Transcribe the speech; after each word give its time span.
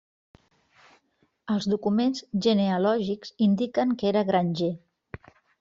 Els 1.57 1.67
documents 1.73 2.25
genealògics 2.47 3.35
indiquen 3.49 3.97
que 4.01 4.11
era 4.15 4.29
granger. 4.31 4.75